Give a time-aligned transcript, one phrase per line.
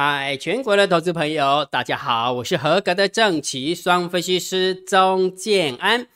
[0.00, 6.06] 嗨，全国的投资朋友，大家好，我是合格的正奇双分析师钟建安。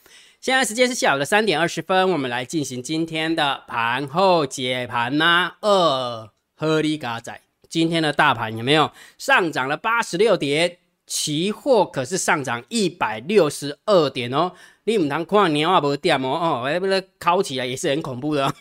[0.41, 5.55] 现在时间是下午的三点二十分，我们来进行今天的盘后解盘呐。
[5.63, 10.77] 二合理嘎仔，今天的大盘有没有上涨了八十六点？
[11.05, 14.53] 期货可是上涨一百六十二点哦。
[14.85, 18.55] 你唔通看年啊无跌哦，哦，哎，不是烤起来也是很恐怖的。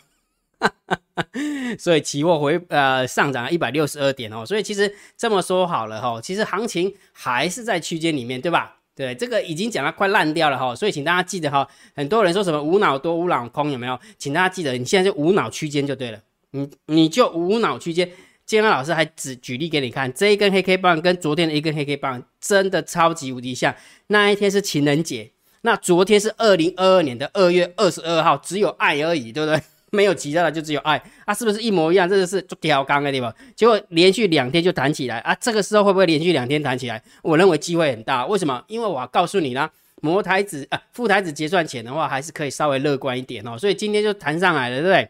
[1.78, 8.76] 所以期货回呃上涨了一百六十二点哦，所以其实这么说好了哈，其实行情还是在区间里面，对吧？
[8.94, 13.98] 对，这个已经讲到快烂掉了哈，所以请大家记得哈，很多人说什么无脑多无脑空有没有？
[14.18, 16.20] 请大家记得，你现在就无脑区间就对了，
[16.50, 18.10] 你你就无脑区间。
[18.44, 23.74] 建安老师还只举例给你看，这一根黑 K 棒跟昨天的一根黑 K 棒真的超级无敌像。
[24.08, 25.30] 那一天是情人节，
[25.62, 29.62] 那昨天是二零二二年的二月二十二号，只有爱而已，对不对？
[29.92, 32.08] 没有其他的，就只有爱啊，是不是一模一样？
[32.08, 35.34] 这个是挑钢的地方，结果连续两天就弹起来啊！
[35.34, 37.02] 这个时候会不会连续两天弹起来？
[37.22, 38.26] 我认为机会很大。
[38.26, 38.64] 为什么？
[38.68, 43.58] 因为我告诉你啦，摩台子啊，副台子结算前的话，还是可以稍微乐观一点哦。
[43.58, 45.08] 所以今天就弹上来了，对不对？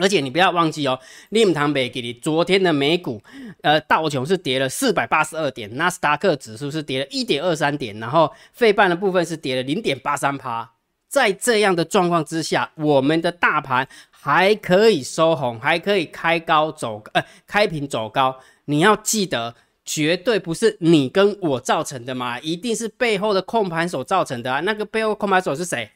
[0.00, 3.20] 而且你不要忘记哦，令堂北给你昨天的美股，
[3.62, 10.70] 呃，道琼是跌了四百八十二点，纳斯达克指数是跌了一点二三点，然后费半的部分是跌了零点八三趴。
[11.08, 18.38] 在这样的状况之下，我们的大盘还可以收红，还可以开高走，呃，开平走高。
[18.66, 24.60] 你要记得，绝对不是你跟我造成的嘛，一定是背后的控盘手造成的啊。
[24.60, 25.90] 那个背后控盘手是谁？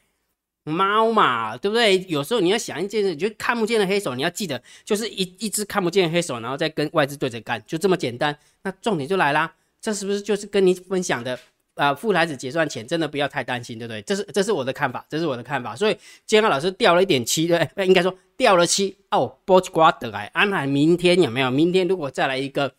[0.65, 2.03] 猫嘛，对不对？
[2.07, 8.35] 有时候你要想一件事，你就看不见的黑手，你要记得，就是一一只看不见的黑手，然后再跟外资对着干，就这么简单。
[8.63, 11.37] 那重点就来啦，这是不是就是跟你分享的？
[11.75, 14.01] 啊，副台子结算前真的不要太担心，对不对？
[14.03, 15.75] 这是这是我的看法，这是我的看法。
[15.75, 19.37] 所以今天老师掉了一点七，对，应该说掉了七哦。
[19.45, 21.49] 波奇瓜得来，安排明天有没有？
[21.49, 22.73] 明天如果再来一个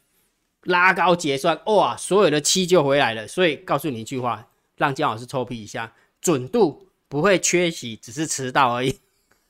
[0.62, 3.26] 拉高结算，哇，所有的七就回来了。
[3.26, 4.46] 所以告诉你一句话，
[4.76, 8.98] 让姜老师抽皮一下，准度不会缺席，只是迟到而已。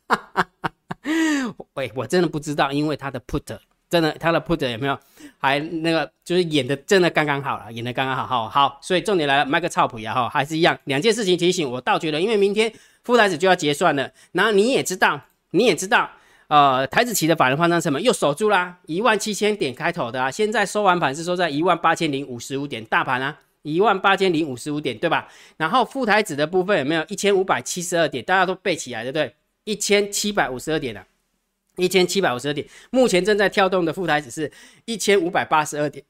[1.74, 3.58] 喂，我真的不知道，因为他的 put。
[3.90, 4.98] 真的，他的 put 有没有？
[5.38, 8.78] 还那个就是演的真的刚刚好了，演的刚刚好，好，好。
[8.82, 12.72] 所以重点来了，卖个操谱呀哈，还是一样，两件事情提醒我，倒觉得，因为明天
[13.04, 16.10] 副台子就要结算了，然后你也知道，你也知道，
[16.48, 25.28] 呃，台子期的法人换仓成本又守住啦，一万七千点开头的啊，现在收完盘是收在一万八千零五十五点，大盘啊，一万八千零五十五点，对吧？
[25.56, 28.24] 然后副台子的部分有没有一千五百七十二点？
[28.24, 29.32] 大家都背起来，对不对？
[29.64, 31.04] 一千七百五十二点的。
[31.76, 34.50] 一千七百五十二点，目前正在跳动的副台子是
[34.84, 36.04] 一千五百八十二点，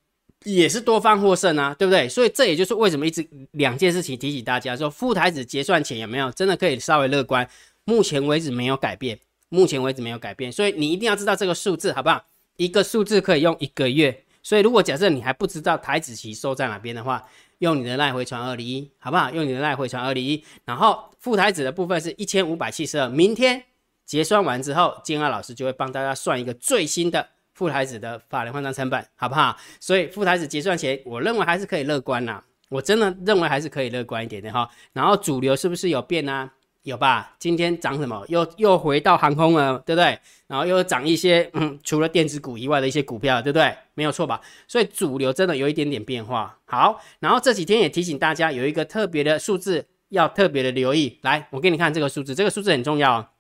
[0.45, 2.09] 也是多方获胜啊，对不对？
[2.09, 7.49] 所以这也就是为什么一直两件事情提醒大家说，副台子结算前有没有真的可以稍微乐观？
[7.85, 12.25] 目前为止没有改变，目前为止没有改变，所以你一定要知道这个数字好不好？
[12.57, 17.23] 一个数字可以用一个月，所以如果假设你还不知道台子期收在哪边的话，
[17.59, 19.31] 用你的赖回传二零一，好不好？
[19.31, 23.65] 用你的赖回传二零一，然后副台子的部分是一千五百七十二，明天。
[24.05, 29.57] 结算完之后，金二老师就会帮大家算一个最新的副台子的法人换仓成本，好不好？
[29.81, 34.69] 所以副台子结算前，我认为还是可以乐观呐，我真的认为还是可以乐观一点的哈。
[34.93, 36.51] 然后主流是不是有变呢？
[36.83, 37.35] 有吧？
[37.39, 38.23] 今天涨什么？
[38.29, 40.19] 又又回到航空了，对不对？
[40.47, 43.75] 然后又涨一些，嗯，除了电子股以外的一些股票，对不对？
[43.95, 44.39] 没有错吧？
[44.69, 46.59] 所以主流真的有一点点变化。
[46.67, 51.19] 好，然后这几天也提醒大家有一个特别的数字要特别的留意。
[51.23, 53.34] 来，我给你看这个数字，这个数字很重要。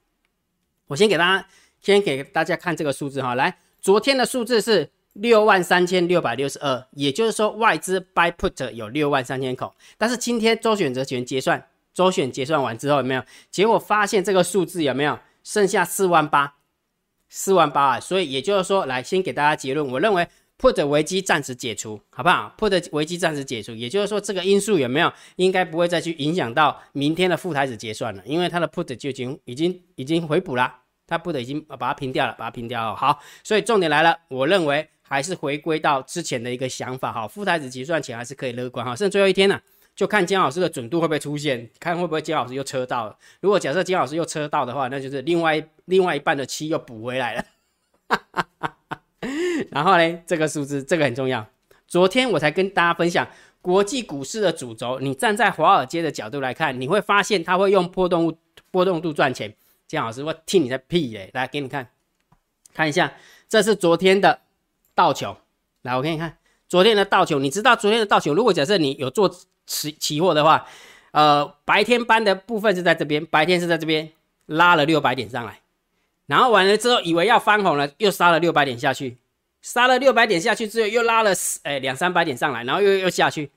[0.87, 1.47] 我先给大家，
[1.81, 13.23] 先给大家看这个数字哈，来，昨天的数字是六万三千六百六十二，也就是说外资 buy put 有六万三千口，但是今天周选择权结算，周选结算完之后有没有？
[13.51, 16.57] 结果发现这个数字有没有剩下四万八，
[17.29, 20.29] 四万八啊，所以也就是说，来先给大家结论，我认为
[20.65, 30.75] 或者危机暂时解除，好不好或者危机暂时解除，也就是说这个因素有没有应该不会再去影响到明天的副台子结算了，因为它的 put 就已经已经已经回补了。
[31.07, 32.97] 它不得已经把它平掉了，把它平掉了。
[32.97, 37.13] 好，所以重点来了，我认为还是回归到之前的一个想法。
[37.13, 38.87] 哈，副台子结算前还是可以乐观。
[38.87, 39.61] 哈，剩最后一天了，
[39.95, 43.15] 就看姜老师的准度会不会出现，看会不会姜老师又车到了。
[43.43, 47.45] 如果假设姜老师又车到的话，那就是另外另外一半的七又补回来了。
[49.71, 51.47] 然后呢，这个数字这个很重要。
[51.87, 53.29] 昨天我才跟大家分享
[53.61, 58.37] 国际股市的主轴，你站在华尔街的角度来看，你会发现它会用波动
[58.71, 59.55] 波动度赚钱。
[59.87, 61.31] 姜老师，我听你在屁嘞！
[61.35, 61.89] 来给你看，
[62.73, 63.13] 看一下，
[63.49, 64.41] 这是昨天的
[64.95, 65.37] 道琼。
[65.83, 67.43] 来，我给你看昨天的道琼。
[67.43, 68.35] 你知道昨天的道琼？
[68.35, 69.31] 如果假设你有做
[69.67, 70.67] 期期货的话，
[71.13, 74.11] 呃，白天班的部分是在这边，白天是在这边
[74.47, 75.61] 拉了六百点上来，
[76.27, 79.19] 然后完了之后以为要翻红了，又杀了六百点下去，
[79.65, 81.33] 杀了六百点下去之后，又拉了
[81.63, 83.51] 哎两三百点上来，然后又又下去，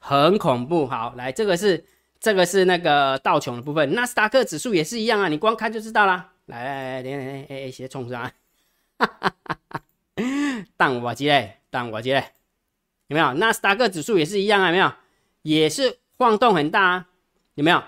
[0.00, 0.84] 很恐怖。
[0.84, 1.84] 好，来这个是
[2.18, 6.32] 这个是那个道琼的部分，纳斯达克指数也是一样啊，你光看就知道啦。
[6.46, 8.20] 来来来，点点哎哎，先冲上，
[8.98, 9.82] 哈哈哈哈
[10.76, 12.32] 当我接嘞，当我接嘞，
[13.06, 13.32] 有没有？
[13.34, 14.92] 纳斯达克指数也是一样啊，有没有？
[15.42, 17.06] 也是晃动很大啊，
[17.54, 17.80] 有没有？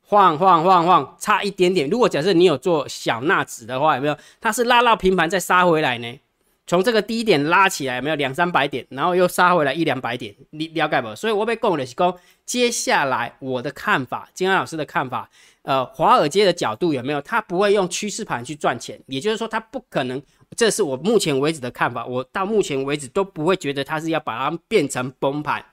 [0.00, 1.90] 晃晃晃晃，差一点点。
[1.90, 4.16] 如果假设你有做小纳指的话，有没有？
[4.40, 6.20] 它是拉到平盘再杀回来呢？
[6.66, 11.14] 从这个低点拉起来，没有两三百点，然后又杀回来一两百点，你了解不？
[11.14, 12.16] 所以我被供的是供。
[12.46, 15.28] 接下来我的看法，金安老师的看法，
[15.62, 17.20] 呃，华尔街的角度有没有？
[17.20, 20.22] 他不会用趋势盘去赚钱，也就是说，他不可能。
[20.56, 25.64] 这是我目前为止的看法，我到目前为止都不会觉得他是要把它变成崩盘，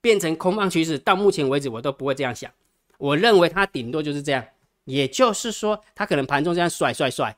[0.00, 0.98] 变成空方趋势。
[0.98, 2.50] 到目前为止，我都不会这样想。
[2.98, 4.44] 我认为它顶多就是这样，
[4.84, 7.36] 也就是说，它可能盘中这样甩甩甩。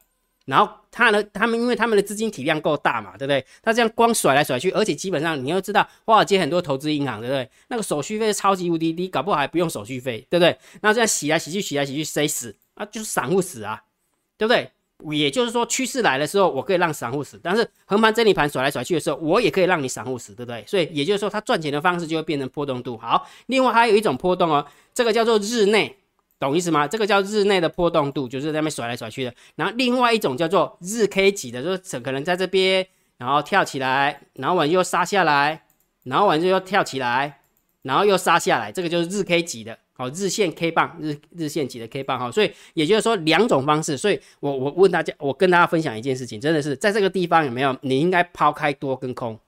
[0.48, 1.22] 然后他呢？
[1.24, 3.44] 他们因为他们的资金体量够大嘛，对不对？
[3.62, 7.46] 他这样光甩来甩去，而且基本上你要知道，华尔街很多投资银行，对不对？
[7.68, 10.56] 那个手续费超级无敌低，搞不好还不用手续费，对不对？
[10.80, 12.86] 那这样洗来洗去，洗来洗去，谁死啊？
[12.86, 13.82] 就是散户死啊，
[14.38, 14.70] 对不对？
[15.14, 20.64] 也就是说，趋势来的时候，我可以让散户死；但是横盘整理盘甩来甩去的时候，我也可以让你散户死，对不对？
[20.66, 22.96] 所以也就是说，它赚钱的方式就会变成波动度。
[22.96, 25.94] 好，另外还有一种波动哦，这个叫做日内。
[26.38, 26.86] 懂意思吗？
[26.86, 29.34] 这个叫日内的波动度，就是在那边甩来甩去的。
[29.56, 32.86] 然后另外一种叫做日 K 级的，就是可能在这边，
[33.16, 35.64] 然后跳起来，然后完又杀下来，
[36.04, 37.40] 然后完就又跳起来，
[37.82, 42.30] 然后又杀下来，这个就是日 K 级的，好，日线 K 棒，日日线级的 K 棒，哈。
[42.30, 43.96] 所以也就是说两种方式。
[43.96, 47.76] 所以我我问大家，我跟大家分享一件事情，真的是在这个地方有没有？
[47.82, 49.40] 你应该抛开多跟空，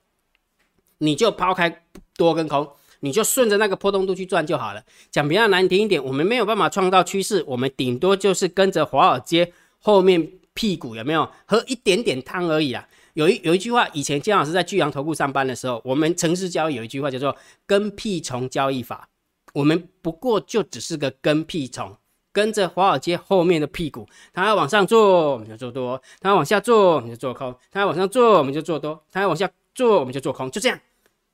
[0.98, 1.84] 你就抛开
[2.16, 2.68] 多跟空。
[3.00, 4.82] 你就顺着那个波动度去转就好了。
[5.10, 12.86] 讲比较难听一点，我们没有办法创造趋势，我们顶多就是跟着华尔街后面屁股有没有喝一点点汤而已啊。
[13.14, 17.36] 有一有一句话，以前姜老师在巨阳投顾上班的时候，我们城市交易有一句话叫做
[17.66, 19.08] “跟屁虫交易法”。
[19.52, 21.96] 我们不过就只是个跟屁虫，
[22.32, 30.78] 跟着华尔街后面的屁股，它要往上做我们就做多，它要往下做我们就做空，它要往上做我们就做多，它要往下做我们就做空，就这样。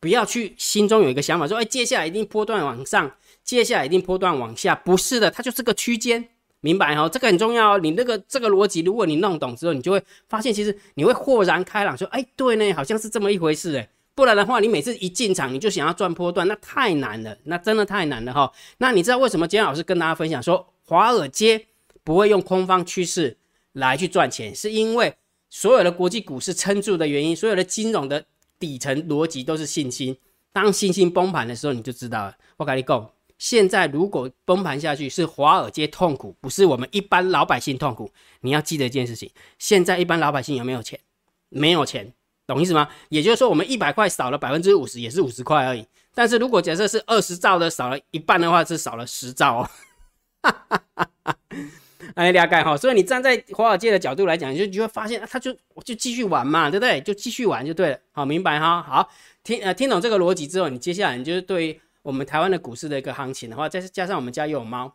[0.06, 3.10] 不要去心中有一个想法，说，哎，接下来一定波段往上，
[3.42, 6.28] 接下来一定波段往下，不是的，它就是个区间，
[6.60, 7.08] 明白哈？
[7.08, 7.80] 这个很重要哦。
[7.82, 18.52] 你那个这个逻辑，如果你弄懂之后，你就会发现，其实你会豁然开朗，说，哎，对呢，好像是这么一回事，哎，不然的话，你每次一进场你就想要赚波段，那太难了，那真的太难了哈。
[18.78, 21.66] 那你知道为什么今天老师跟大家分享说，华尔街
[22.04, 23.36] 不会用空方趋势
[23.72, 25.12] 来去赚钱，是因为
[25.50, 28.24] 所有的国际股市撑住的原因，所有的金融的。
[28.58, 30.16] 底层逻辑都是信心，
[30.52, 32.36] 当信心崩盘的时候，你就知道了。
[32.56, 38.10] 我跟你讲，现在如果崩盘下去，是华尔街痛苦，不是我们一般老百姓痛苦。
[38.40, 40.98] 你要记得一件事情：现在一般老百姓有没有钱？
[41.48, 42.12] 没有钱，
[42.46, 42.88] 懂意思吗？
[43.10, 45.86] 也就是说，我们一百块少了百分之五十，也是五十块而已。
[46.14, 49.70] 但是如果假设是二十兆的少了一半的话，是少了十兆哦。
[50.42, 51.10] 哈哈哈
[52.14, 55.52] 哎，了解哈，所以你站在华尔街的角度来讲，你就就会发现，他就
[55.84, 57.00] 就继续玩嘛，对不对？
[57.00, 58.82] 就继续玩就对了，好，明白哈？
[58.82, 59.10] 好，
[59.42, 64.94] 听呃听懂这个逻辑之后，你接下来你就是对于我们台湾的股市的一个行情的话，再加上我们家又有猫，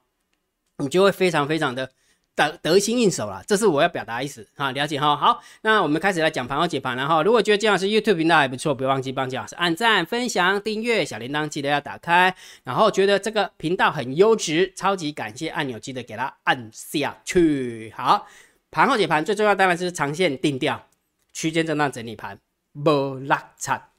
[0.78, 1.92] 你就会非常非常的。
[2.36, 5.16] 得得心应手了，这是我要表达意思哈，了解哈。
[5.16, 7.22] 好，那我们开始来讲盘后解盘了哈。
[7.22, 12.34] 如果觉得姜老师 YouTube 频道还不错，别忘记帮姜老师按赞、分享、订阅，小铃铛记得要打开。
[12.64, 17.94] 然后觉得这个频道很优质，超级感谢按钮记得给它按下去。
[17.96, 18.26] 好，
[18.72, 20.88] 盘后解盘最重要当然是长线定调，
[21.34, 22.40] 区间震荡整理盘，
[22.84, 23.90] 不拉惨，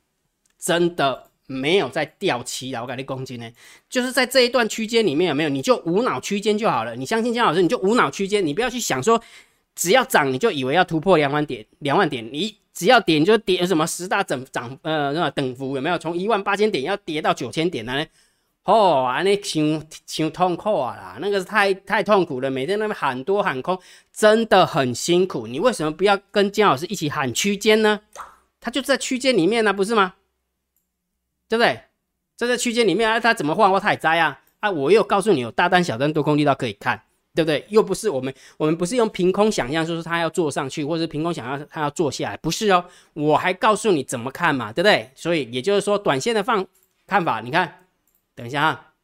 [0.59, 1.32] 真的。
[1.47, 3.51] 没有在掉期了，我感觉公斤呢，
[3.91, 5.49] 就是在这一段区间里面有没有？
[5.49, 6.95] 你就无脑区间就好了。
[6.97, 9.21] 你相信姜老师，你就无脑区间，你不要去想说
[9.75, 15.99] 只要涨你就以为要突破两万点，两万点你只要点就点什么十大整涨呃那等幅有没有？
[15.99, 18.07] 从一万八千点要跌到九千点呢？
[18.65, 23.77] 哦，那挺挺痛苦啊啦，那个是太太痛苦了，每天那边喊多喊空，
[24.13, 25.49] 真的很辛苦。
[25.49, 28.01] 你为什么不要跟姜老师一起喊区间呢？
[28.61, 30.15] 他就在区间里面呢，不是吗？
[31.53, 31.79] 对不对？
[32.35, 34.41] 在这区间里面啊，它怎么换或太摘啊？
[34.61, 36.99] 啊，我又告诉你有大单、小单、多空力道可以看，
[37.35, 37.63] 对不对？
[37.69, 42.87] 又不是我们，我们不是用凭空想象，说是它要做上去，或者是凭空想象它要做下来，不是哦。
[43.13, 45.11] 我还告诉你怎么看嘛，对不对？
[45.15, 46.67] 所以也就是说，短线的放
[47.07, 47.85] 看法，你看，
[48.35, 48.95] 等一下啊，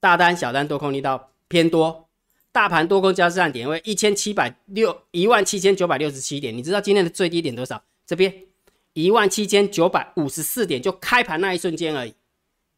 [0.00, 2.10] 大单、小单、多空力道偏多，
[2.52, 7.82] 大盘多空交叉战点位一千七百六一万七千九百六十七点，你知道今天的最低点多少？
[8.04, 8.44] 这边。
[8.94, 12.14] 一万七千九百五十四点，就开盘那一瞬间而已。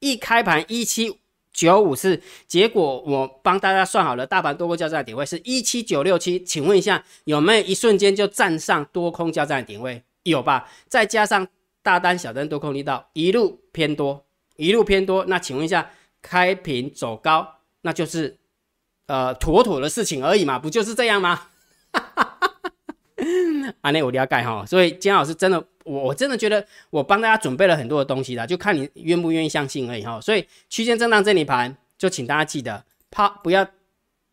[0.00, 1.20] 一开盘一七
[1.52, 10.02] 九五四，结果我帮大家算好了，大盘多空交战的点位是一七九六七，请问一下有没有一瞬间就站上多空交战的点位？
[10.25, 10.68] 有吧？
[10.88, 11.46] 再加上
[11.82, 18.37] 大单、小单多空力道一路偏多，一路偏多，那请问一下，开平走高，那就是
[19.06, 21.49] 呃妥妥的事情而已嘛，不就是这样吗？
[23.80, 30.21] 啊，那我了解哈，所以金老师真的，我我真的觉得我帮大家准备了很多的东西啦，就看你愿不愿意相信而已哈。
[30.21, 33.66] 所以区间震荡这里盘，就请大家记得，怕不要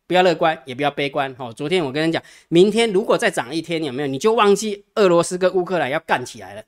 [0.06, 1.52] 不要乐观，也不要悲观哈。
[1.52, 6.62] 昨天我跟你讲，明天如果再涨一天，有没有你就忘记俄罗斯跟乌克兰要干起来了。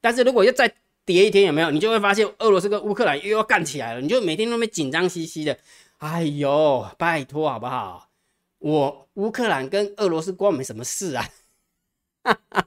[0.00, 0.74] 但是如果要再
[1.04, 5.56] 跌一天，有没有你就会发现俄罗斯跟乌克兰又要干起来了，你就每天都没紧张兮兮的。
[5.98, 8.08] 哎呦，拜托好不好？
[8.58, 11.28] 我乌克兰跟俄罗斯关我们什么事啊？
[12.24, 12.64] 哈哈，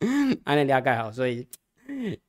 [0.44, 1.46] 安利了解好，所以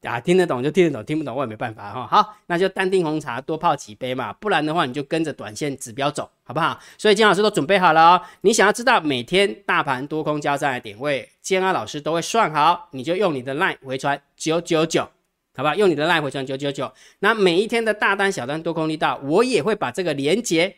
[0.04, 2.08] 啊听得懂就听得懂，听不懂我也没办法哈。
[2.08, 6.80] 好，那就淡定红茶多泡几杯嘛，不然的话你就跟着短线指标走，好不好？
[6.98, 8.22] 所以金老师都准备好了哦。
[8.42, 15.10] 你想要知道每天大盘多空交战的点位，金安老师都会算好，你就用你的 line 回传九九九，
[15.56, 15.76] 好吧？
[15.76, 16.92] 用你的 line 回传九九九。
[17.20, 20.76] 那每一天的大单、小单、多空力道，我也会把这个连接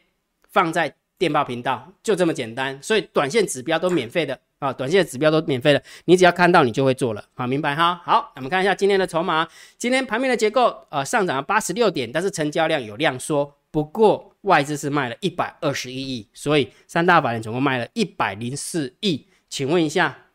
[0.51, 2.81] 放在电报频道，就这么简单。
[2.81, 4.39] 所以短线指标都免费的。
[4.59, 8.01] 啊，短线的指标都免费了，你只要看到你就会做了，啊，明白哈？
[8.03, 9.47] 好，我们看一下今天的筹码，
[9.77, 19.27] 今天盘面的结构，呃，上涨了八十六点，但是成交量有量缩，不过外资是卖了一百二十一亿，所以三大法人总共卖了一百零四亿。
[19.47, 20.25] 请问一下，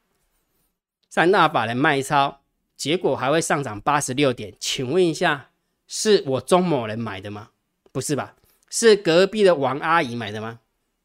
[1.09, 2.41] 三大法人卖超，
[2.77, 4.55] 结果还会上涨八十六点？
[4.61, 5.51] 请问一下，
[5.89, 7.49] 是我钟某人买的吗？
[7.91, 8.35] 不是吧？
[8.71, 10.61] 是隔壁的王阿姨买的吗？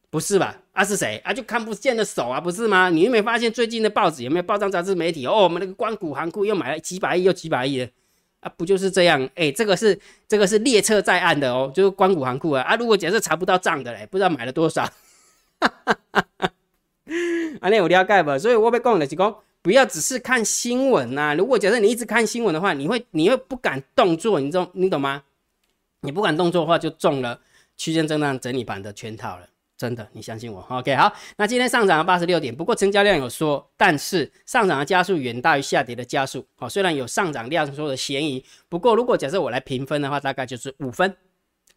[0.09, 0.59] 不是吧？
[0.77, 1.33] 啊是谁啊？
[1.33, 2.87] 就看不见的手啊，不是吗？
[2.91, 5.25] 你有没有发现最近的报纸有没有报章杂志媒体？
[5.25, 7.89] 哦，我们那个光谷行库又买了几百亿又几百亿的
[8.41, 9.27] 啊，不就是这样？
[9.33, 12.75] 哎，这个是这个是列车在案的哦，就是光谷行库啊啊！
[12.75, 14.83] 如果假设查不到账的嘞，不知道买了多少，
[15.59, 16.51] 啊，
[17.59, 18.37] 那有了解不？
[18.37, 21.33] 所以我被讲的是讲，不要只是看新闻呐。
[21.35, 25.23] 如果假设你一直看新闻的话，你会你会不敢动作，你懂你懂吗？
[26.01, 27.39] 你不敢动作的话，就中了
[27.75, 29.47] 区间震荡整理盘的圈套了。
[29.77, 36.43] 真的，你相信我？OK，好，那今天上涨了八十六点，不过成交量有缩，但是上涨的加速远大于下跌的加速。
[36.55, 41.15] 好，虽然有上涨量缩的嫌疑，不过如果假设我来评分的话，大概就是五分，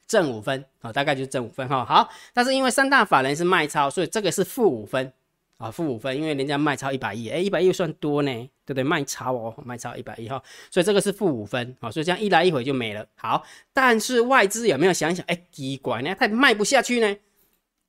[0.08, 1.84] 正五分，好，大概就是正五分哈。
[1.84, 5.12] 好，但是因为三大法人是卖超，所以这个是负五分
[5.58, 8.32] 啊，负五分，因为人家卖超一百亿，哎，一百亿算多呢，
[8.64, 8.82] 对不对？
[8.82, 13.06] 卖超哦，卖超一百亿哈，所以这个是负五分，好，所以这样一来一回就没了。
[13.16, 15.22] 好，但是外资有没有想想？
[15.26, 17.14] 哎，奇怪呢，它卖不下去呢？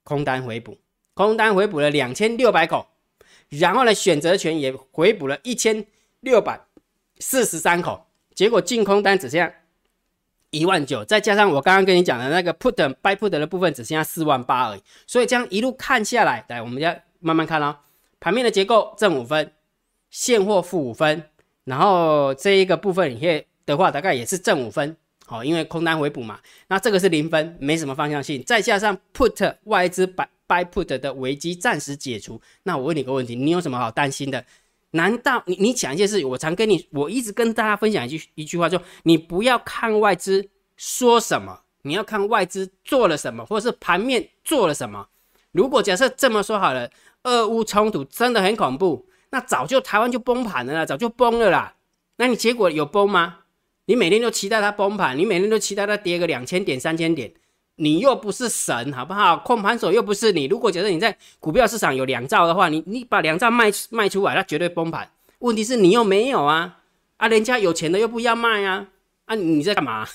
[0.04, 0.78] 空单回补，
[1.14, 2.88] 空单回补了两千六百口，
[3.50, 5.86] 然后呢，选择权也回补了一千
[6.22, 6.60] 六百
[7.20, 9.54] 四十三口，结果净空单只剩下
[10.50, 14.82] 一万九，再加上我刚刚跟你讲的那个 put buy put 的部分，只剩下四万八而已。
[15.08, 17.78] 所以这样一路看下来，来，我们要慢慢看哦。
[18.20, 19.54] 盘面的结构正五分，
[20.10, 21.24] 现货负五分，
[21.64, 24.98] 然后这一个部分也的话，大概也是正五分。
[25.32, 28.44] 好，因为空单回补嘛，那这个是零分，没什么方向性。
[28.44, 34.44] 再加上 put 外资 buy buy put 的危机暂时解除，那我问你个问题，你有什么好担心的？
[34.92, 45.08] 难道你你讲一件事，我常跟你，我一直跟大家分享一句一句话，就你不要看外资说什么，你要看外资做了什么，或者是盘面做了什么。
[45.54, 46.92] 如果假设这么说好了，
[47.24, 51.76] 俄乌冲突真的很恐怖，那早就台湾就崩盘了啦，早就崩了啦。
[52.18, 53.38] 那你结果有崩吗？
[53.86, 57.32] 你每天都期待它崩盘，你每天都期待它跌个两千点、三千点，
[57.76, 59.38] 你又不是神，好不好？
[59.38, 60.46] 控盘手又不是你。
[60.46, 65.10] 如果觉得你在股票市场有两兆的话，你你把两兆卖卖出来，它绝对崩盘。
[65.40, 66.80] 问题是你又没有啊
[67.18, 67.28] 啊！
[67.28, 68.88] 人家有钱的又不要卖啊
[69.26, 69.36] 啊！
[69.36, 70.08] 你在干嘛？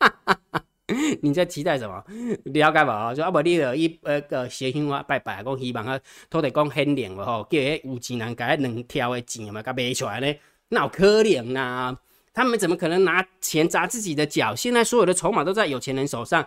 [1.22, 2.02] 你在期待什么？
[2.44, 3.14] 了解吧？
[3.14, 5.98] 就啊不，你了一呃个谐星话拜拜，讲希望啊
[6.28, 10.34] 土地讲很灵了吼，叫迄有钱人甲两条的钱嘛，甲卖出来呢？
[10.68, 11.96] 那有可能呐？
[12.32, 14.54] 他们怎么可能拿钱砸自己的脚？
[14.54, 16.46] 现在所有的筹码都在有钱人手上，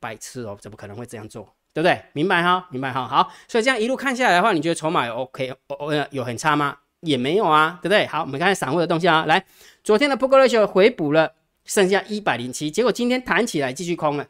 [0.00, 1.44] 白痴哦，怎么可能会这样做？
[1.72, 2.00] 对不对？
[2.14, 2.66] 明白哈？
[2.70, 3.06] 明白哈？
[3.06, 5.54] 好，所以这样一路看下来的话，你觉得筹码有 OK？
[5.68, 6.78] 哦，有很差吗？
[7.00, 8.06] 也没有啊，对不对？
[8.06, 9.26] 好，我们看下散户的动向啊。
[9.26, 9.44] 来，
[9.84, 11.34] 昨天的 p o k ratio 回补了，
[11.66, 14.26] 剩下一百零七，结果今天弹起来继续空了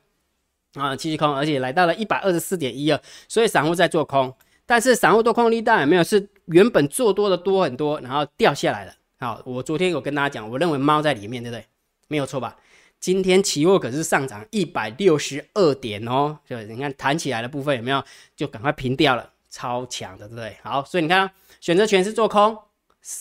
[0.74, 4.34] 啊，继续空，而且来到了一百二十四点一二，所以散户在做空，
[4.66, 8.92] 但是散户多空力大有没有是原本做多的多很多，然后掉下来了。
[9.18, 11.64] 好，我昨天有跟大家讲，我认为猫在里面，对不对？
[12.08, 12.56] 没有错吧？
[13.00, 18.02] 今天期货可是上涨一百六十二点哦，就你看弹起来的部分有没有？
[18.34, 20.56] 就赶快平掉了，超强的，对不对？
[20.62, 21.30] 好，所以你看
[21.60, 22.56] 选择权是做空，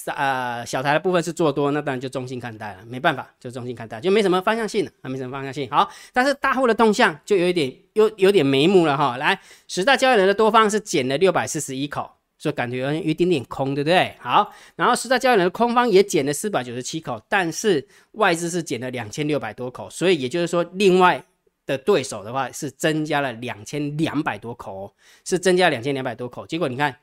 [0.07, 5.69] 呃小台的部分是做多，那当然就中性看待了，没办法，就中性看待，就没什么方向性了，啊，没什么方向性。
[5.69, 9.17] 好，但是大户的动向就有一点有有点眉目了哈。
[9.17, 14.15] 来，十大交易人的多方是减了六百四十一口，所以感觉有一点点空，对不对？
[14.19, 21.23] 好，然后十大交易的空方也减了四百九十七口，但是外资是减了两千六百多口，所以也就是说，另外
[21.65, 26.95] 的对手的话是增加了两千两百多口哦，是增加两千两百多口，结果你看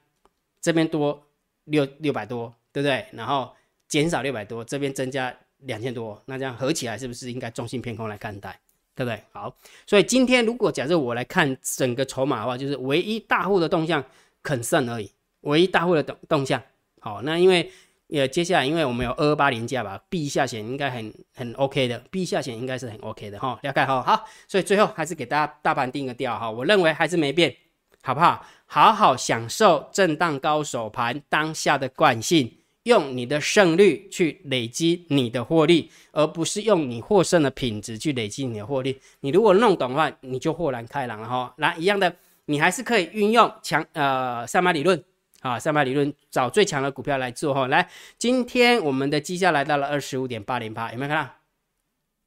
[0.61, 1.23] 这边多
[1.65, 2.55] 六六百多。
[2.75, 3.05] 对不对？
[3.13, 3.53] 然后
[3.87, 8.59] 减少六百多，这边增加两千多，那这样合起来是不是应该中性偏空来看待？
[8.95, 9.23] 对不对？
[9.31, 9.55] 好，
[9.87, 14.03] 所以今天如果假设我来看整个筹码的话，就是唯一大户的动向
[14.43, 15.11] 肯胜而已，
[15.43, 16.61] 唯一大户的动动向。
[17.01, 17.71] 好，那因为
[18.09, 24.03] 也接下来因为我们有二二八零价吧，B 下险应该很很 OK 的，B 下险应该是很 OK 的哈，了解哈。
[24.03, 27.55] 好，所以最后还是给大家大盘定个调哈，我认为还是没变，
[28.03, 28.45] 好不好？
[28.67, 32.59] 好好享受震荡高手盘当下的惯性。
[32.85, 39.01] 用你的胜率去累积你的获利，而不是用你获胜的品质去累积你的获利。
[39.21, 41.55] 你如果弄懂的话，你就豁然开朗了哈。
[41.59, 42.13] 来，一样的，
[42.47, 45.01] 你还是可以运用强呃三百理论
[45.43, 47.67] 啊，三百理论找最强的股票来做哈。
[47.67, 51.31] 来，今天我们的绩效来到了二十五点八零八，有没有看到？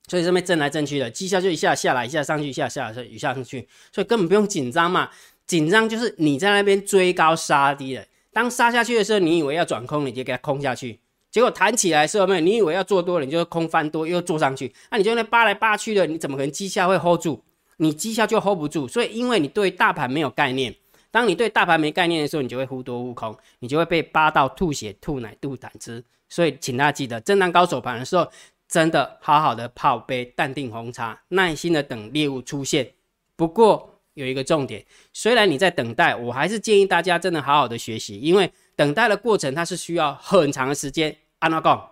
[0.07, 5.09] 所以这边震来震去的，绩效就一下下来，一下上去，一下下来，一下上去，所以根本不用紧张嘛。
[5.47, 8.05] 紧张就是你在那边追高杀低的。
[8.31, 10.99] 当杀下去的时候，你以为要转空，你就给它空下去，
[11.31, 17.43] 结果弹起来的时候，没有，你以为要做多了，你就空翻多又做上去，那你就那扒来扒去的，你怎么可能绩效会 hold 住？
[17.77, 18.87] 你绩效就 hold 不住。
[18.87, 20.75] 所以，因为你对大盘没有概念，
[21.15, 26.03] 当你对大盘没概念的时候，你就会忽多忽空，你就会被扒到吐血、吐奶、吐胆汁。
[26.27, 28.29] 所以，请大家记得，震荡高手盘的时候，
[28.67, 32.91] 真的好好的泡杯淡定红茶，耐心的等猎物出现。
[33.37, 41.15] 不过，有一个重点，虽然你在等待，我还是建议大家真的好好的学习，因为等待的过程它是需要很长的时间。
[41.39, 41.91] 按照讲，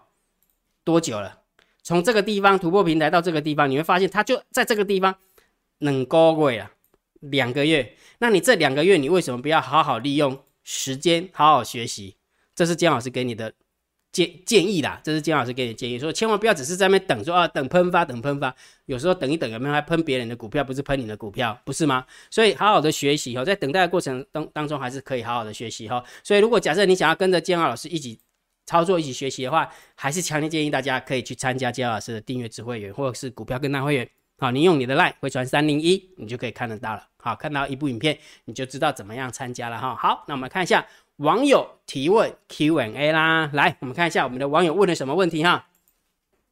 [0.84, 1.40] 多久了？
[1.82, 5.16] 从这个地方突破平台到这个地方，你会发现它就在这个地方
[5.78, 6.70] 冷高贵了
[7.32, 7.96] 两个月。
[8.20, 12.16] 那你这两个月，你为什么不要好好利用时间，好好学习？
[12.56, 13.54] 这是姜老师给你的。
[14.14, 22.06] 建建议啦，这是姜老师给你的建议，说千万不要只是在那边等，说啊等喷发等喷发，有时候等一等有没有还喷别人的股票，不是喷你的股票，不是吗？
[22.30, 26.04] 所以好好的学习哈，在等待的过程当当中还是可以好好的学习哈。
[26.24, 28.20] 所以如果假设你想要跟着姜老师一起
[28.68, 34.08] 操作、一起学习的话，还是强烈建议大家可以去参加姜老师的订阅制会员或者是股票跟单会员。
[34.38, 37.04] 好，你用你的 line 回传三零一，你就可以看得到了。
[37.24, 39.96] 好，看到一部影片，你就知道怎么样参加了哈。
[39.96, 40.86] 好，那我们看一下。
[41.18, 45.68] 网友提问 Q&A 啦，来，我们看一下我们的网友问了什么问题哈。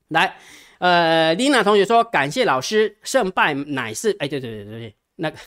[0.10, 0.38] 来，
[0.78, 5.38] 呃，Lina 同学说，感谢老师，胜败乃是，哎，对对对对对，那个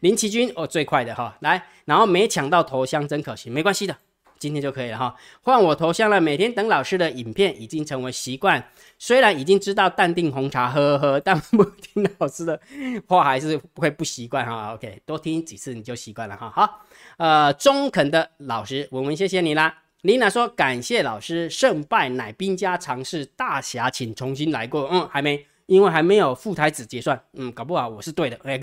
[0.00, 3.96] 林奇君哦，最快的哈，来，然后没抢到头像，真可惜，没关系的。
[4.38, 6.20] 今天就可以了哈，换我头像了。
[6.20, 12.60] 每天等老师的影片已经成为习惯，虽然已经知道淡定红茶喝喝喝，但不听老师的
[13.06, 14.74] 话还是会不习惯哈。
[14.74, 16.50] OK，多听几次你就习惯了哈。
[16.50, 16.80] 好，
[17.16, 19.82] 呃，中肯的老师文文，谢谢你啦。
[20.02, 24.88] 琳娜说感谢老师，胜败乃兵家常事，大侠请重新来过。
[24.92, 27.20] 嗯，还没，因为还没有副台子结算。
[27.32, 28.36] 嗯，搞不好我是对的。
[28.36, 28.62] OK。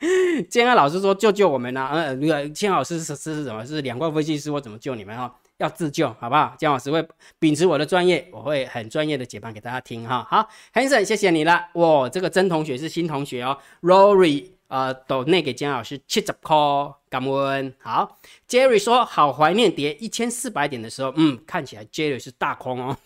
[0.48, 1.90] 建安老师说：“救救我们呐！
[1.92, 3.64] 嗯，那个建老师是是是什么？
[3.66, 5.34] 是两块分析师，我怎么救你们哈？
[5.58, 6.54] 要自救，好不好？
[6.58, 7.06] 建老师会
[7.38, 10.26] 秉持我的专业，我会很专业的解盘给大家听哈。
[10.30, 11.68] 好，Hanson，谢谢你了。
[11.74, 13.58] 哇，这个曾同学是新同学哦。
[13.82, 16.56] Rory，呃，都那给建老师七十块，
[17.10, 17.74] 感恩。
[17.78, 22.96] 好，Jerry 说好怀念跌一千四百点的时候，嗯，看起来 Jerry 是大空哦。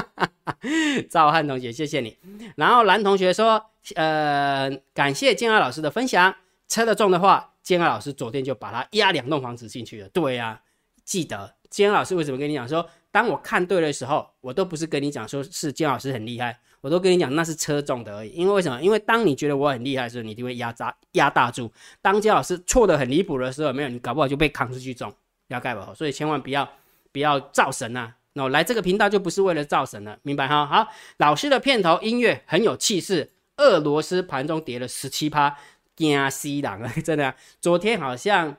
[1.10, 2.16] 赵汉同学，谢谢你。
[2.56, 3.64] 然后蓝同学说。
[3.94, 6.34] 呃，感谢建二老师的分享。
[6.68, 10.08] 车的重的话，建二老师昨天就把它压两栋房子进去了。
[10.10, 10.60] 对呀，
[11.06, 18.28] 记得建二老师为什么跟你讲说，当我看对的时候，我都不是跟你讲说是建老师很厉害，我都跟你讲那是车重的而已。
[18.32, 18.78] 因为为什么？
[18.82, 21.72] 因为当你觉得我很厉害的时候，你就会压榨压大注。
[22.02, 25.10] 当建老师错的很离谱的时候，没有你搞不好就被扛出去重，
[25.46, 25.94] 要盖不？
[25.94, 26.68] 所以千万不要
[27.10, 28.14] 不要造神啊。
[28.38, 30.64] 那来这个频道就不是为了造神了，明白哈？
[30.64, 33.32] 好，老师的片头音乐很有气势。
[33.56, 35.56] 俄罗斯盘中跌了十七趴，
[35.96, 36.92] 惊死人啊！
[37.04, 38.56] 真的，昨天好像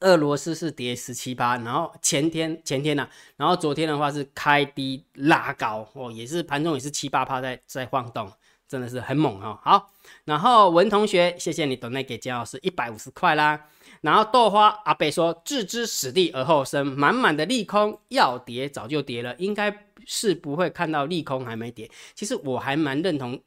[0.00, 8.32] 俄罗斯是跌十七趴，然后前天前天呢，然后昨天的话是开低拉高哦，也是盘中也是七八趴在在晃动，
[8.66, 9.60] 真的是很猛啊！
[9.62, 9.92] 好，
[10.24, 13.66] 然后文同学，谢谢你等待给姜老师一百五十块啦。
[14.04, 19.74] 然后豆花阿北说置之死地而后生，满满的利空要跌早就跌了，应该
[20.06, 21.90] 是不会看到利空还没跌。
[22.14, 23.40] 其实我还蛮认同。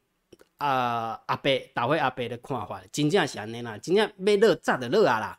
[0.58, 5.38] 啊，阿伯，大会阿伯的看法，真正是安尼啦，真正要热炸的热啊啦。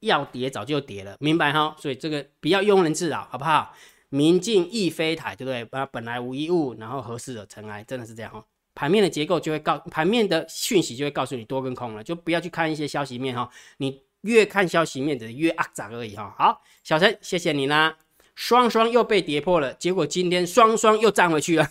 [0.00, 1.76] 要跌早就跌了，明白哈？
[1.78, 3.74] 所以这个不要庸人自扰，好不好？
[4.08, 5.78] 明镜亦非台，对不对？
[5.78, 7.84] 啊，本来无一物，然后何事惹尘埃？
[7.84, 8.42] 真的是这样哈。
[8.74, 13.50] 盘面的结构就会告，盘面的讯息就会告诉你多跟空了，就不要去看一些消息面哈。
[13.76, 16.34] 你越看消息面的越阿杂而已哈。
[16.36, 17.96] 好，小陈，谢谢你啦。
[18.34, 21.68] 双双又被跌破了，结果今天双双又站回去了。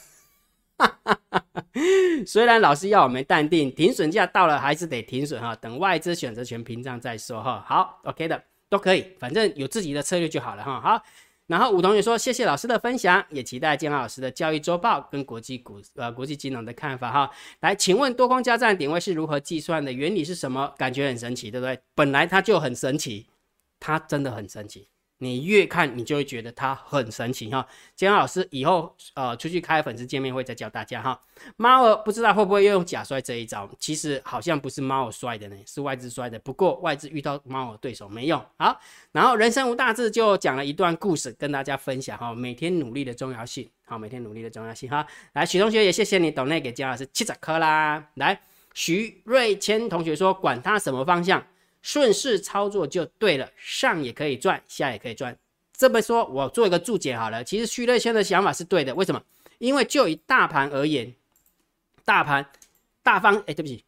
[2.25, 7.63] 虽然老师要我们淡定，停损价到了还是得停损哈，等外资选择权屏障再说哈。
[7.67, 10.79] 好，OK 的都可以，反正有自己的策略就好了哈。
[10.79, 11.03] 好。
[11.53, 17.29] 然后吴同学说：“谢谢老师的分享，也期待建老师的教育周报跟国际股呃国际金融的看法哈。
[17.59, 19.93] 来，请问多空交战点位是如何计算的？
[19.93, 20.73] 原理是什么？
[20.79, 21.79] 感觉很神奇，对不对？
[21.93, 23.27] 本来它就很神奇，
[23.79, 24.87] 它真的很神奇。”
[25.23, 27.65] 你越看，你就会觉得它很神奇哈。
[27.95, 31.19] 金老师以后呃出去开粉丝见面会再教大家哈。
[31.55, 36.37] 猫儿不知道会不会又用假摔这一招，其实好像不是猫儿摔的呢，是外资摔的。
[36.39, 38.45] 不过外资遇到猫儿对手没用。
[38.57, 38.79] 好，
[39.11, 43.69] 然后人生无大志就讲了一段故事跟大家分享哈，每天努力的重要性。
[43.85, 45.05] 好，每天努力的重要性哈。
[45.33, 48.03] 来，许同学也谢谢你懂内给金老师七十颗啦。
[48.15, 48.39] 来，
[48.73, 51.43] 徐瑞谦同学说管他什么方向。
[51.83, 55.37] 顺势操作就对了，上也可以赚，下也可以赚。
[55.75, 57.43] 这么说，我做一个注解好了。
[57.43, 59.21] 其实徐乐先的想法是对的，为什么？
[59.57, 61.13] 因为就以大盘而言，
[62.05, 62.45] 大盘
[63.03, 63.83] 大方，哎，对不起，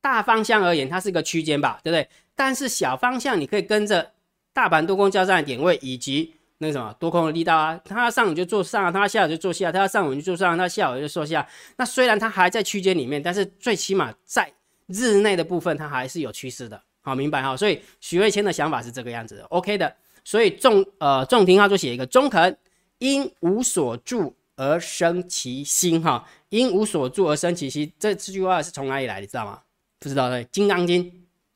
[0.00, 2.08] 大方向而言，它是一个区间吧，对不对？
[2.34, 4.12] 但是小方向，你可以跟着
[4.52, 11.48] 大盘多空交战的点位以及那个什么多空的力道啊，它要上你就做上，它要下就做下，它要上午就做上，它下午就做下。
[11.76, 14.52] 那虽然它还在区间里面，但是最起码在。
[14.88, 22.56] 日内的部分它还是有趋势的，好明白哈，所以许瑞谦的想法是这个样子的，OK 的，所以重呃重听号就写一个中肯，
[22.98, 29.20] 因无所住而生其心哈，因无所住而生其心，这这句话是从哪里来？
[29.20, 29.60] 你知道吗？
[30.00, 31.04] 不知道对，《金刚经》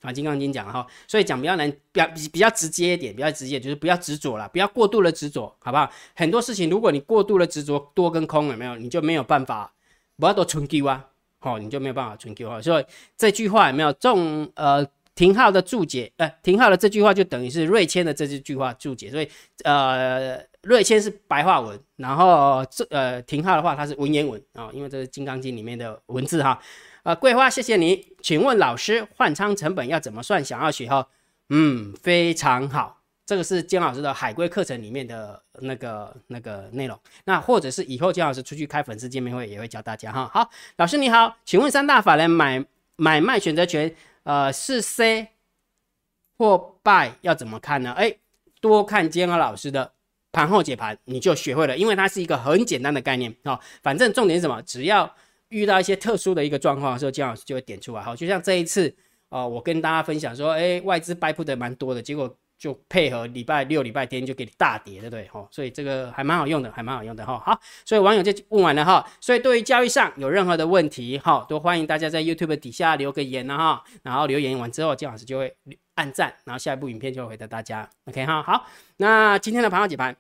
[0.03, 5.91] 啊，《金刚经》讲哈，所以讲比较难，比较比比较直接一点，比较直接就是不要执着了，不要过度的执着，好不好？
[6.15, 9.73] 很多事情如果你过度的执着多跟空有没有，你就没有办法，
[10.17, 11.09] 不要多存 Q 啊。
[11.43, 12.85] 好，你就没有办法存 Q 哈，所以
[13.19, 14.49] 这句话有没有中？
[14.55, 19.29] 呃，廷浩的注解，呃，廷浩的这句话就等于是瑞谦的这句句话注解，所以
[19.65, 26.59] 呃，瑞谦是白话文，然后这呃，廷浩的话它是文言文啊，因为这是《金刚经》里面的文字哈。
[27.03, 30.43] 呃，桂花，谢谢你，请问老师换仓成本要怎么算？
[30.43, 31.09] 想要学哈？
[31.51, 33.02] 嗯，非常好。
[33.33, 40.31] 这个是姜老师的海龟课程里面的那个那个内容，那或者是以后姜老师出去开粉丝见面会也会教大家哈。
[40.35, 42.63] 好，老师你好，请问三大法人买
[42.97, 43.91] 买卖选择权，
[44.25, 45.29] 呃，是 C
[46.37, 47.93] 或 Buy 要怎么看呢？
[47.93, 48.15] 哎，
[48.61, 49.93] 多看姜老师的
[50.31, 53.59] 盘后解盘，你就学会了，因为它是一个很简单的概念啊。
[53.83, 54.61] 反正重点是什么？
[54.61, 55.11] 只要
[55.49, 58.03] 遇到一些特殊的一个状况的时候，姜老师就会点出来。
[58.03, 58.95] 好，就像这一次
[59.31, 62.37] 啊，我跟大家分享说，哎，外资 Buy 不的蛮多的，结果。
[62.63, 65.27] 就配合礼拜六、礼拜天就给你大跌，对不对？
[65.27, 67.37] 哈，所以这个还蛮好用的，还蛮好用的哈。
[67.45, 69.05] 好，所以网友就问完了哈。
[69.21, 73.83] 所以对于交易上有任何的问题，哈，都欢迎大家在 YouTube 底下留个言哈。
[74.05, 75.53] 然后留言完之后，金老师就会
[75.97, 77.91] 按赞，然后下一部影片就会回答大家。
[78.05, 78.65] OK 哈，好，
[78.99, 80.17] 那今天的盘号解盘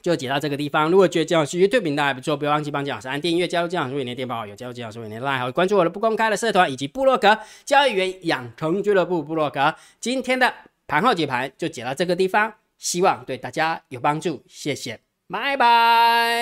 [0.00, 0.90] 就解到这个地方。
[0.90, 9.74] 如果觉得金老师 YouTube 频道还不错，不要忘记帮金老师按订阅，加入金老师为你的电报，有加入金老师为你的 Line，关注我的不公开的社团以及部落格交易员养成俱乐部部落格。
[10.00, 10.50] 今天的。
[10.90, 14.98] 盘后解盘就解到这个地方，希望对大家有帮助，谢谢，
[15.28, 16.34] 拜拜。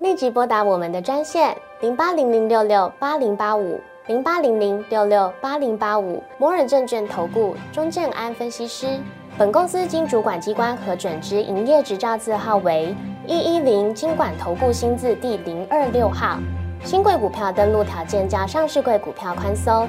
[0.00, 8.98] 立即拨打我们的专线零八零零六六八零八五零八零零六六八零八五摩尔证券投顾钟正安分析师。
[9.38, 12.92] 本公司经主管机关核准之营业执照字号为
[13.28, 16.40] 一一零金管投顾新字第零二六号。
[16.84, 19.88] 新贵股票登录条件较上市贵股票宽松，